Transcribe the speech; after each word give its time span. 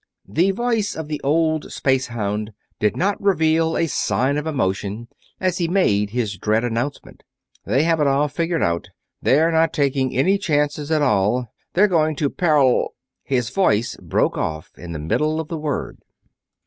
The 0.27 0.49
voice 0.49 0.95
of 0.95 1.07
the 1.09 1.21
old 1.23 1.65
spacehound 1.71 2.53
did 2.79 2.97
not 2.97 3.21
reveal 3.21 3.77
a 3.77 3.85
sign 3.85 4.35
of 4.35 4.47
emotion 4.47 5.09
as 5.39 5.59
he 5.59 5.67
made 5.67 6.09
his 6.09 6.39
dread 6.39 6.63
announcement. 6.63 7.21
"They 7.65 7.83
have 7.83 7.99
it 7.99 8.07
all 8.07 8.27
figured 8.27 8.63
out. 8.63 8.89
They're 9.21 9.51
not 9.51 9.73
taking 9.73 10.17
any 10.17 10.39
chances 10.39 10.89
at 10.89 11.03
all 11.03 11.53
they're 11.75 11.87
going 11.87 12.15
to 12.15 12.31
paral...." 12.31 12.93
His 13.21 13.51
voice 13.51 13.95
broke 14.01 14.39
off 14.39 14.71
in 14.75 14.91
the 14.91 14.97
middle 14.97 15.39
of 15.39 15.49
the 15.49 15.59
word. 15.59 15.99